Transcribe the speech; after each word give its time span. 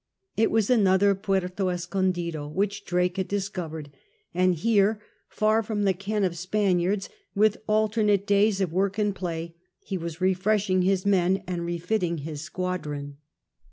It 0.35 0.49
was 0.49 0.71
another 0.71 1.13
Puerto 1.13 1.69
Escondido 1.69 2.47
which 2.47 2.85
Drake 2.85 3.17
had 3.17 3.27
discovered, 3.27 3.91
and 4.33 4.55
here, 4.55 4.99
far 5.29 5.61
from 5.61 5.83
the 5.83 5.93
ken 5.93 6.23
of 6.23 6.35
Spaniards, 6.35 7.07
with 7.35 7.57
alternate 7.67 8.25
days 8.25 8.61
of 8.61 8.73
work 8.73 8.97
and 8.97 9.13
play, 9.13 9.53
he 9.79 9.99
was 9.99 10.19
refreshing 10.19 10.81
his 10.81 11.05
men 11.05 11.43
and 11.45 11.67
refitting 11.67 12.17
his 12.17 12.41
squadron. 12.41 13.17